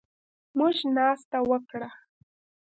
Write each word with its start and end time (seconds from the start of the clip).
موږ 0.57 0.75
ناسته 0.95 1.37
وکړه 1.49 1.89